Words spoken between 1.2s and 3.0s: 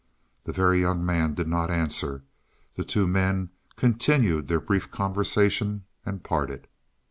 did not answer; the